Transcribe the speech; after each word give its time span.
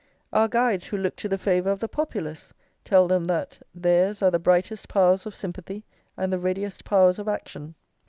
Our 0.33 0.47
guides 0.47 0.87
who 0.87 0.97
look 0.97 1.15
to 1.17 1.29
the 1.29 1.37
favour 1.37 1.69
of 1.69 1.79
the 1.79 1.87
Populace, 1.87 2.55
tell 2.83 3.07
them 3.07 3.25
that 3.25 3.59
"theirs 3.75 4.23
are 4.23 4.31
the 4.31 4.39
brightest 4.39 4.89
powers 4.89 5.27
of 5.27 5.35
sympathy, 5.35 5.85
and 6.17 6.33
the 6.33 6.39
readiest 6.39 6.83
powers 6.83 7.19
of 7.19 7.27
action." 7.27 7.75